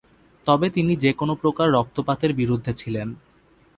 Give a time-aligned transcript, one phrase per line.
[0.47, 3.07] তবে তিনি যেকোন প্রকার রক্তপাতের বিরুদ্ধে ছিলেন।